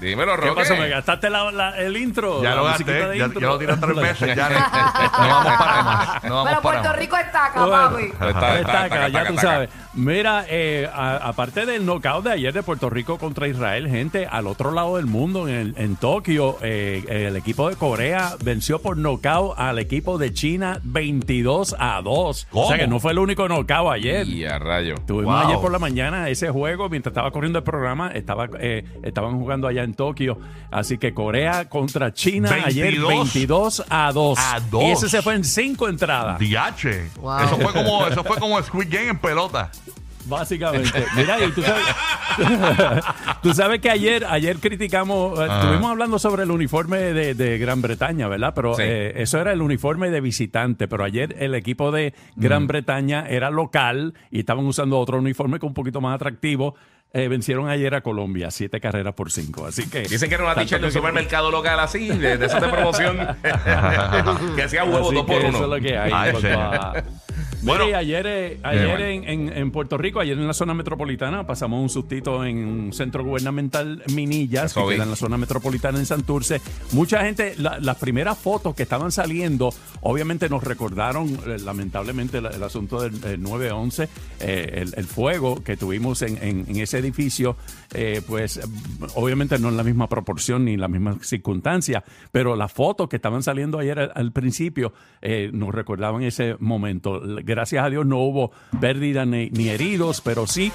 Dímelo, 0.00 0.34
¿Qué 0.36 0.46
Roque. 0.48 0.60
pasó? 0.62 0.76
¿Me 0.76 0.88
gastaste 0.88 1.28
la- 1.30 1.50
la- 1.52 1.76
el 1.78 1.96
intro? 1.96 2.42
Ya 2.42 2.54
lo 2.54 2.64
gasté, 2.64 2.84
ya, 3.18 3.26
ya 3.26 3.26
lo 3.28 3.58
tiré 3.58 3.76
tres 3.76 3.96
veces. 3.96 4.36
Ya 4.36 4.48
no, 4.48 4.58
no 4.58 5.28
vamos 5.28 5.56
para 5.58 5.82
más. 5.82 6.24
No 6.24 6.34
vamos 6.36 6.48
Pero 6.48 6.62
Puerto. 6.62 6.92
Rico 6.94 7.16
está 7.16 7.46
acá, 7.46 7.66
Bueno, 7.66 7.90
papi. 7.90 8.02
Está- 8.04 8.28
Está 8.30 8.58
está- 8.60 8.84
acá, 8.84 9.08
ya 9.08 9.24
tú 9.26 9.36
sabes. 9.36 9.70
Mira, 9.92 10.44
eh, 10.48 10.88
a- 10.92 11.16
aparte 11.16 11.66
del 11.66 11.84
knockout 11.84 12.24
de 12.24 12.32
ayer 12.32 12.52
de 12.52 12.62
Puerto 12.62 12.88
Rico 12.90 13.18
contra 13.18 13.48
Israel, 13.48 13.88
gente, 13.88 14.26
al 14.26 14.46
otro 14.46 14.70
lado 14.70 14.96
del 14.96 15.06
mundo, 15.06 15.48
en, 15.48 15.74
en 15.76 15.96
Tokio, 15.96 16.56
eh, 16.62 17.04
el 17.08 17.36
equipo 17.36 17.68
de 17.68 17.76
Corea 17.76 18.34
venció 18.42 18.80
por 18.80 18.96
knockout 18.96 19.54
al 19.58 19.78
equipo 19.78 20.16
de 20.16 20.32
China 20.32 20.78
22 20.82 21.74
a 21.78 22.00
2. 22.02 22.46
O 22.52 22.68
sea 22.68 22.78
que 22.78 22.86
no 22.86 23.00
fue 23.00 23.12
el 23.12 23.18
único 23.18 23.46
knockout 23.48 23.92
ayer. 23.92 24.26
Y 24.26 24.44
a 24.46 24.58
rayo. 24.58 24.94
Tuvimos 25.06 25.34
Wow. 25.34 25.48
ayer 25.48 25.60
por 25.60 25.72
la 25.72 25.78
mañana 25.78 26.28
ese 26.28 26.48
juego, 26.50 26.88
mientras 26.88 27.10
estaba 27.10 27.30
corriendo 27.32 27.58
el 27.58 27.64
programa, 27.64 28.10
estaba, 28.12 28.48
eh, 28.60 28.84
estaban 29.02 29.38
jugando 29.38 29.66
allá 29.66 29.82
en 29.82 29.89
Tokio. 29.94 30.38
Así 30.70 30.98
que 30.98 31.12
Corea 31.14 31.68
contra 31.68 32.12
China 32.12 32.50
ayer 32.64 32.84
22 33.00 33.08
22 33.32 33.84
a 33.88 34.12
2. 34.12 34.38
a 34.38 34.60
2. 34.70 34.82
Y 34.84 34.90
ese 34.90 35.08
se 35.08 35.22
fue 35.22 35.34
en 35.34 35.44
cinco 35.44 35.88
entradas. 35.88 36.38
DH. 36.38 37.16
Wow. 37.20 37.38
Eso 37.40 37.56
fue 37.58 37.72
como 37.72 38.06
eso 38.06 38.24
fue 38.24 38.38
como 38.38 38.62
Squid 38.62 38.88
Game 38.90 39.08
en 39.08 39.18
pelota. 39.18 39.70
Básicamente. 40.26 41.04
Mira, 41.16 41.42
y 41.42 41.50
tú 41.50 41.62
sabes, 41.62 41.82
tú 43.42 43.54
sabes 43.54 43.80
que 43.80 43.90
ayer, 43.90 44.24
ayer 44.28 44.58
criticamos, 44.58 45.38
eh, 45.40 45.48
estuvimos 45.50 45.90
hablando 45.90 46.18
sobre 46.18 46.42
el 46.44 46.50
uniforme 46.50 46.98
de, 46.98 47.34
de 47.34 47.58
Gran 47.58 47.80
Bretaña, 47.82 48.28
¿verdad? 48.28 48.52
Pero 48.54 48.74
Sí. 48.74 48.82
eh, 48.84 49.14
eso 49.16 49.40
era 49.40 49.52
el 49.52 49.62
uniforme 49.62 50.10
de 50.10 50.20
visitante, 50.20 50.88
pero 50.88 51.04
ayer 51.04 51.34
el 51.38 51.54
equipo 51.54 51.90
de 51.90 52.14
Gran 52.36 52.66
Bretaña 52.66 53.26
era 53.28 53.50
local 53.50 54.14
y 54.30 54.40
estaban 54.40 54.66
usando 54.66 54.98
otro 54.98 55.18
uniforme 55.18 55.58
con 55.58 55.68
un 55.68 55.74
poquito 55.74 56.00
más 56.00 56.14
atractivo. 56.14 56.74
Eh, 57.12 57.26
vencieron 57.26 57.68
ayer 57.68 57.92
a 57.94 58.02
Colombia, 58.02 58.50
siete 58.52 58.80
carreras 58.80 59.14
por 59.14 59.32
cinco. 59.32 59.66
Así 59.66 59.88
que. 59.90 60.02
Dicen 60.02 60.28
que 60.28 60.34
era 60.36 60.44
una 60.44 60.54
t-shirt 60.54 60.80
de 60.80 60.86
un 60.86 60.92
que- 60.92 60.98
supermercado 60.98 61.50
local 61.50 61.80
así, 61.80 62.06
de, 62.08 62.36
de 62.38 62.46
esas 62.46 62.60
de 62.62 62.68
promoción. 62.68 63.18
que 64.56 64.62
hacía 64.62 64.84
huevos 64.84 65.06
Así 65.08 65.14
dos 65.16 65.26
por 65.26 65.36
Eso 65.36 65.48
es 65.48 65.54
uno. 65.56 65.66
lo 65.66 65.80
que 65.80 65.96
hay. 65.98 66.12
A- 66.12 67.04
Bueno. 67.62 67.84
Mire, 67.84 67.94
ayer, 67.96 68.26
eh, 68.26 68.60
ayer 68.62 68.86
bueno. 68.88 69.04
en, 69.04 69.24
en- 69.28 69.52
en 69.54 69.70
Puerto 69.70 69.98
Rico, 69.98 70.18
ayer 70.18 70.38
en 70.38 70.46
la 70.46 70.54
zona 70.54 70.72
metropolitana, 70.72 71.46
pasamos 71.46 71.82
un 71.82 71.90
sustito 71.90 72.42
en 72.42 72.56
un 72.56 72.92
centro 72.94 73.22
gubernamental 73.22 74.02
Minillas, 74.14 74.72
que 74.72 74.80
queda 74.88 75.02
en 75.04 75.10
la 75.10 75.16
zona 75.16 75.36
metropolitana 75.36 75.98
en 75.98 76.06
Santurce. 76.06 76.62
Mucha 76.92 77.22
gente, 77.22 77.54
la- 77.58 77.78
las 77.78 77.98
primeras 77.98 78.38
fotos 78.38 78.74
que 78.74 78.82
estaban 78.82 79.12
saliendo, 79.12 79.74
obviamente 80.00 80.48
nos 80.48 80.64
recordaron, 80.64 81.28
eh, 81.46 81.58
lamentablemente, 81.62 82.38
el, 82.38 82.46
el 82.46 82.62
asunto 82.62 83.02
del, 83.02 83.20
del 83.20 83.42
9-11, 83.42 84.08
eh, 84.40 84.70
el, 84.76 84.94
el 84.96 85.04
fuego 85.04 85.62
que 85.62 85.76
tuvimos 85.76 86.22
en, 86.22 86.38
en- 86.42 86.64
en 86.66 86.76
ese 86.78 86.99
edificio, 87.00 87.56
eh, 87.92 88.22
pues 88.26 88.60
obviamente 89.14 89.58
no 89.58 89.68
en 89.68 89.76
la 89.76 89.82
misma 89.82 90.08
proporción 90.08 90.64
ni 90.64 90.74
en 90.74 90.80
la 90.80 90.88
misma 90.88 91.18
circunstancia, 91.22 92.04
pero 92.32 92.56
las 92.56 92.72
fotos 92.72 93.08
que 93.08 93.16
estaban 93.16 93.42
saliendo 93.42 93.78
ayer 93.78 94.12
al, 94.14 94.32
principio 94.32 94.92
eh, 95.20 95.50
nos 95.52 95.74
recordaban 95.74 96.22
ese 96.22 96.56
momento. 96.60 97.20
Gracias 97.42 97.84
a 97.84 97.90
Dios 97.90 98.06
no 98.06 98.18
hubo 98.18 98.52
pérdida 98.80 99.26
ni 99.26 99.68
heridos, 99.68 100.20
pero 100.20 100.46
sí 100.46 100.72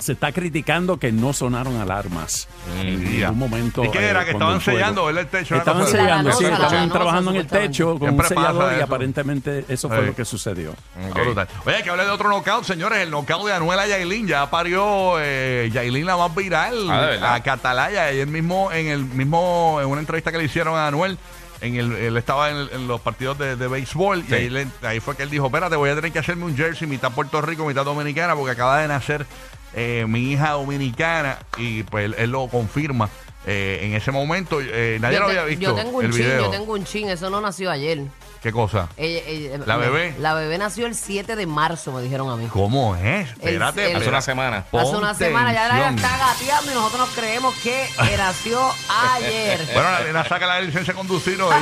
se 0.00 0.12
está 0.12 0.32
criticando 0.32 0.98
que 0.98 1.12
no 1.12 1.32
sonaron 1.32 1.80
alarmas 1.80 2.48
en 2.80 3.00
ya. 3.18 3.28
ningún 3.30 3.38
momento. 3.38 3.84
¿Y 3.84 3.90
qué 3.90 3.98
eh, 4.00 4.08
era? 4.08 4.24
¿Que 4.24 4.32
cuando 4.32 4.56
estaban 4.56 4.56
el 4.56 4.62
sellando, 4.62 5.04
verdad, 5.04 5.20
el 5.22 5.28
techo? 5.28 5.54
Estaban 5.56 5.86
sellando, 5.86 6.32
sí, 6.32 6.44
estaban 6.44 6.90
trabajando 6.90 7.30
en 7.30 7.36
el 7.36 7.46
techo 7.46 7.98
con 7.98 8.14
un 8.18 8.24
sellador 8.24 8.72
y 8.78 8.80
aparentemente 8.80 9.64
eso 9.68 9.88
fue 9.88 10.00
Sí. 10.00 10.06
lo 10.06 10.14
que 10.16 10.24
sucedió. 10.24 10.74
Brutal. 11.14 11.46
Oye, 11.66 11.82
que 11.82 11.90
hable 11.90 12.04
de 12.04 12.10
otro 12.10 12.28
knockout, 12.28 12.64
señores. 12.64 12.98
El 13.00 13.10
knockout 13.10 13.46
de 13.46 13.52
Anuela 13.52 13.86
Yailin. 13.86 14.26
Ya 14.26 14.50
parió 14.50 15.14
eh, 15.20 15.70
Yailin 15.72 16.06
la 16.06 16.16
más 16.16 16.34
viral. 16.34 16.90
Ah, 16.90 17.34
a 17.34 17.42
Catalaya. 17.42 18.04
Ayer 18.06 18.26
mismo, 18.26 18.72
en 18.72 18.86
el 18.88 19.04
mismo, 19.04 19.78
en 19.80 19.88
una 19.88 20.00
entrevista 20.00 20.32
que 20.32 20.38
le 20.38 20.44
hicieron 20.44 20.74
a 20.76 20.86
Anuel. 20.86 21.18
En 21.62 21.76
el, 21.76 21.92
él 21.92 22.16
estaba 22.16 22.48
en, 22.48 22.56
el- 22.56 22.70
en 22.72 22.88
los 22.88 23.02
partidos 23.02 23.36
de, 23.36 23.54
de 23.54 23.68
béisbol 23.68 24.24
y 24.26 24.32
ahí, 24.32 24.48
le- 24.48 24.66
ahí 24.82 24.98
fue 24.98 25.14
que 25.14 25.24
él 25.24 25.28
dijo, 25.28 25.44
espérate, 25.44 25.76
voy 25.76 25.90
a 25.90 25.94
tener 25.94 26.10
que 26.10 26.18
hacerme 26.18 26.46
un 26.46 26.56
jersey 26.56 26.88
mitad 26.88 27.12
Puerto 27.12 27.42
Rico, 27.42 27.66
mitad 27.66 27.84
dominicana 27.84 28.34
porque 28.34 28.52
acaba 28.52 28.78
de 28.78 28.88
nacer 28.88 29.26
eh, 29.74 30.04
mi 30.08 30.32
hija 30.32 30.50
dominicana 30.52 31.38
y 31.56 31.82
pues 31.84 32.06
él, 32.06 32.14
él 32.18 32.30
lo 32.30 32.48
confirma 32.48 33.08
eh, 33.46 33.80
en 33.82 33.94
ese 33.94 34.10
momento. 34.10 34.60
eh, 34.60 34.98
nadie 35.00 35.16
yo, 35.16 35.22
lo 35.22 35.26
te- 35.30 35.38
había 35.38 35.44
visto 35.56 35.62
yo 35.64 35.74
tengo 35.74 36.00
el 36.00 36.06
un 36.08 36.12
chin, 36.12 36.22
video. 36.24 36.44
yo 36.44 36.50
tengo 36.50 36.72
un 36.72 36.84
chin, 36.84 37.08
eso 37.08 37.30
no 37.30 37.40
nació 37.40 37.70
ayer. 37.70 38.00
¿Qué 38.42 38.52
cosa? 38.52 38.88
Ella- 38.96 39.20
ella- 39.26 39.58
¿La 39.66 39.76
me- 39.76 39.86
bebé? 39.90 40.14
La 40.18 40.32
bebé 40.32 40.56
nació 40.56 40.86
el 40.86 40.94
7 40.94 41.36
de 41.36 41.46
marzo, 41.46 41.92
me 41.92 42.00
dijeron 42.00 42.30
a 42.30 42.36
mí. 42.36 42.46
¿Cómo 42.46 42.96
es? 42.96 43.28
Espérate, 43.32 43.50
el- 43.56 43.62
Hace 43.62 43.80
espérate. 43.82 44.08
una 44.08 44.20
semana. 44.22 44.64
Hace 44.72 44.96
una 44.96 45.12
semana 45.14 45.52
ya 45.52 45.68
la 45.68 45.90
está 45.90 46.16
gateando 46.16 46.72
y 46.72 46.74
nosotros 46.74 47.00
nos 47.00 47.10
creemos 47.10 47.54
que 47.56 47.86
nació 48.16 48.60
ayer. 48.88 49.60
Bueno, 49.74 49.90
la 49.90 50.00
nena 50.04 50.24
saca 50.24 50.46
la 50.46 50.60
licencia 50.62 50.94
de 50.94 50.96
conducir 50.96 51.40
hoy 51.42 51.54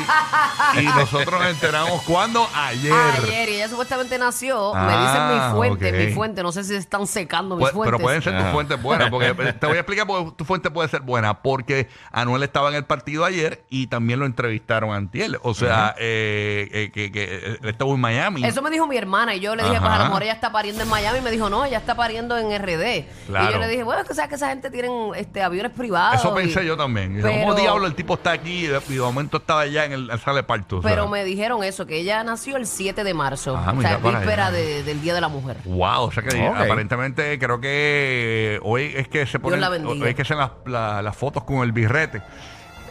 y 0.80 0.82
nosotros 0.96 1.40
nos 1.40 1.50
enteramos 1.50 2.00
cuándo 2.02 2.48
ayer. 2.54 2.92
Ayer, 2.92 3.48
y 3.48 3.54
ella 3.56 3.68
supuestamente 3.68 4.16
nació, 4.16 4.72
me 4.72 4.80
Ah, 4.80 5.00
dicen 5.02 5.34
mi 5.34 5.56
fuente, 5.58 6.06
mi 6.06 6.12
fuente, 6.12 6.42
no 6.44 6.52
sé 6.52 6.62
si 6.62 6.76
están 6.76 7.08
secando 7.08 7.56
mis 7.56 7.66
Pu- 7.66 7.72
fuentes. 7.72 7.90
pero 7.96 8.02
pueden 8.04 8.22
ser 8.22 8.34
tus 8.34 8.42
Ajá. 8.42 8.52
fuentes 8.52 8.80
buenas, 8.80 9.10
porque 9.10 9.34
te 9.60 9.66
voy 9.66 9.76
a 9.76 9.80
explicar 9.80 10.06
por 10.06 10.24
qué 10.26 10.32
tu 10.36 10.44
fuente 10.44 10.70
puede 10.70 10.88
ser 10.88 11.00
buena, 11.00 11.42
porque 11.42 11.88
Anuel 12.12 12.44
estaba 12.44 12.68
en 12.68 12.76
el 12.76 12.84
partido 12.84 13.24
ayer 13.24 13.64
y 13.68 13.88
también 13.88 14.20
lo 14.20 14.26
entrevistaron 14.26 14.94
antier. 14.94 15.40
O 15.42 15.54
sea, 15.54 15.96
eh, 15.98 16.66
eh, 16.66 16.67
que, 16.68 17.10
que 17.12 17.24
él 17.34 17.58
estuvo 17.62 17.94
en 17.94 18.00
Miami. 18.00 18.44
Eso 18.44 18.62
me 18.62 18.70
dijo 18.70 18.86
mi 18.86 18.96
hermana 18.96 19.34
y 19.34 19.40
yo 19.40 19.54
le 19.56 19.62
dije, 19.64 19.76
Ajá. 19.76 19.84
pues 19.86 19.94
a 19.94 19.98
lo 19.98 20.04
mejor 20.06 20.22
ella 20.22 20.32
está 20.32 20.52
pariendo 20.52 20.82
en 20.82 20.88
Miami 20.88 21.18
y 21.18 21.22
me 21.22 21.30
dijo, 21.30 21.48
no, 21.50 21.64
ella 21.64 21.78
está 21.78 21.94
pariendo 21.94 22.36
en 22.38 22.46
RD. 22.62 23.04
Claro. 23.26 23.50
Y 23.50 23.52
yo 23.52 23.58
le 23.58 23.68
dije, 23.68 23.82
bueno, 23.84 24.02
es 24.02 24.08
que 24.08 24.14
sabes 24.14 24.28
que 24.28 24.34
esa 24.36 24.48
gente 24.48 24.70
tienen 24.70 24.92
este, 25.16 25.42
aviones 25.42 25.72
privados. 25.72 26.20
Eso 26.20 26.32
y- 26.32 26.42
pensé 26.42 26.64
yo 26.66 26.76
también. 26.76 27.18
Y 27.18 27.22
Pero- 27.22 27.40
¿Cómo 27.40 27.54
diablo 27.54 27.86
el 27.86 27.94
tipo 27.94 28.14
está 28.14 28.32
aquí 28.32 28.64
y 28.64 28.66
de, 28.66 28.80
y 28.88 28.94
de 28.94 29.00
momento 29.00 29.38
estaba 29.38 29.62
allá 29.62 29.84
en 29.84 29.92
el, 29.92 30.06
de 30.08 30.42
parto? 30.42 30.78
O 30.78 30.82
sea, 30.82 30.90
Pero 30.90 31.08
me 31.08 31.24
dijeron 31.24 31.62
eso, 31.64 31.86
que 31.86 31.98
ella 31.98 32.22
nació 32.24 32.56
el 32.56 32.66
7 32.66 33.04
de 33.04 33.14
marzo. 33.14 33.56
Ajá, 33.56 33.70
o 33.72 33.74
mira 33.74 33.88
sea, 33.90 33.98
víspera 33.98 34.50
de- 34.50 34.82
del 34.82 35.00
Día 35.00 35.14
de 35.14 35.20
la 35.20 35.28
Mujer. 35.28 35.56
Wow, 35.64 36.02
o 36.04 36.12
sea 36.12 36.22
que 36.22 36.46
aparentemente 36.46 37.38
creo 37.38 37.60
que 37.60 38.60
hoy 38.62 38.92
es 38.96 39.08
que 39.08 39.26
se 39.26 39.38
ponen 39.38 39.62
hoy 39.64 40.02
es 40.08 40.14
que 40.14 40.22
hacen 40.22 40.38
las, 40.38 40.50
la- 40.66 41.02
las 41.02 41.16
fotos 41.16 41.44
con 41.44 41.58
el 41.62 41.72
birrete 41.72 42.22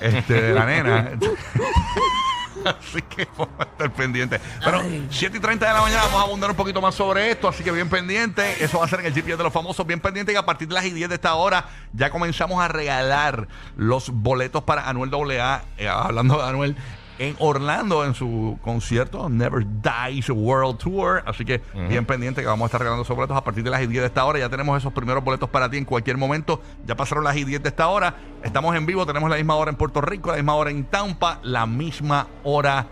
este, 0.01 0.41
de 0.41 0.53
la 0.53 0.65
nena. 0.65 1.11
Así 2.65 3.01
que 3.01 3.27
vamos 3.37 3.55
a 3.59 3.63
estar 3.63 3.93
pendientes. 3.93 4.41
Pero 4.63 4.81
7 5.09 5.37
y 5.37 5.39
30 5.39 5.67
de 5.67 5.73
la 5.73 5.81
mañana 5.81 6.03
vamos 6.03 6.19
a 6.19 6.23
abundar 6.23 6.49
un 6.49 6.55
poquito 6.55 6.81
más 6.81 6.95
sobre 6.95 7.31
esto, 7.31 7.47
así 7.47 7.63
que 7.63 7.71
bien 7.71 7.89
pendiente. 7.89 8.63
Eso 8.63 8.79
va 8.79 8.85
a 8.85 8.87
ser 8.87 8.99
en 9.01 9.07
el 9.07 9.13
GPS 9.13 9.37
de 9.37 9.43
los 9.43 9.53
famosos, 9.53 9.85
bien 9.85 9.99
pendiente. 9.99 10.31
que 10.31 10.37
a 10.37 10.45
partir 10.45 10.67
de 10.67 10.73
las 10.73 10.85
y 10.85 10.91
10 10.91 11.09
de 11.09 11.15
esta 11.15 11.35
hora 11.35 11.69
ya 11.93 12.09
comenzamos 12.09 12.63
a 12.63 12.67
regalar 12.67 13.47
los 13.75 14.09
boletos 14.09 14.63
para 14.63 14.87
Anuel 14.89 15.11
AA, 15.13 15.63
eh, 15.77 15.87
hablando 15.87 16.37
de 16.37 16.43
Anuel, 16.43 16.75
en 17.19 17.35
Orlando 17.39 18.05
en 18.05 18.13
su 18.13 18.57
concierto 18.61 19.29
Never 19.29 19.65
Dies 19.65 20.29
World 20.29 20.77
Tour. 20.77 21.23
Así 21.25 21.45
que 21.45 21.61
bien 21.87 22.05
pendiente 22.05 22.41
que 22.41 22.47
vamos 22.47 22.65
a 22.65 22.67
estar 22.67 22.81
regalando 22.81 23.03
esos 23.03 23.15
boletos 23.15 23.37
a 23.37 23.43
partir 23.43 23.63
de 23.63 23.69
las 23.69 23.81
y 23.81 23.87
10 23.87 24.01
de 24.01 24.07
esta 24.07 24.25
hora. 24.25 24.39
Ya 24.39 24.49
tenemos 24.49 24.77
esos 24.77 24.93
primeros 24.93 25.23
boletos 25.23 25.49
para 25.49 25.69
ti 25.69 25.77
en 25.77 25.85
cualquier 25.85 26.17
momento. 26.17 26.61
Ya 26.85 26.95
pasaron 26.95 27.23
las 27.23 27.35
y 27.35 27.43
10 27.43 27.63
de 27.63 27.69
esta 27.69 27.87
hora. 27.87 28.15
Estamos 28.43 28.75
en 28.75 28.85
vivo, 28.85 29.05
tenemos 29.05 29.29
la 29.29 29.37
misma 29.37 29.55
hora 29.55 29.71
en 29.71 29.77
Puerto 29.77 30.01
Rico, 30.01 30.29
la 30.29 30.37
misma 30.37 30.55
hora 30.55 30.71
en 30.71 30.85
Tampa, 30.85 31.39
la 31.43 31.65
misma 31.65 32.27
hora 32.43 32.87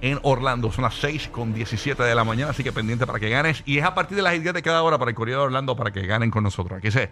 en 0.00 0.18
Orlando. 0.22 0.72
Son 0.72 0.84
las 0.84 0.94
6 0.94 1.28
con 1.28 1.52
17 1.52 2.02
de 2.02 2.14
la 2.14 2.24
mañana, 2.24 2.50
así 2.50 2.64
que 2.64 2.72
pendiente 2.72 3.06
para 3.06 3.18
que 3.18 3.28
ganes. 3.28 3.62
Y 3.66 3.78
es 3.78 3.84
a 3.84 3.94
partir 3.94 4.16
de 4.16 4.22
las 4.22 4.32
10 4.32 4.54
de 4.54 4.62
cada 4.62 4.82
hora 4.82 4.98
para 4.98 5.10
el 5.10 5.14
Correo 5.14 5.38
de 5.38 5.44
Orlando 5.46 5.76
para 5.76 5.90
que 5.90 6.06
ganen 6.06 6.30
con 6.30 6.42
nosotros. 6.42 6.78
Aquí 6.78 6.90
se. 6.90 7.10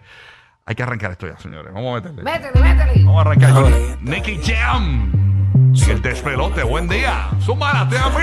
Hay 0.65 0.75
que 0.75 0.83
arrancar 0.83 1.11
esto 1.11 1.27
ya, 1.27 1.37
señores. 1.39 1.73
Vamos 1.73 1.91
a 1.91 2.01
meterle. 2.01 2.23
Métele, 2.23 2.61
métele. 2.61 3.03
Vamos 3.03 3.17
a 3.17 3.21
arrancar 3.21 3.53
con 3.53 3.73
Nicky 4.03 4.39
Jam. 4.43 5.18
Y 5.73 5.91
el 5.91 6.01
despelote. 6.01 6.63
Buen 6.63 6.87
día. 6.87 7.29
Súmala, 7.45 7.87
te 7.89 7.97
amo. 7.97 8.17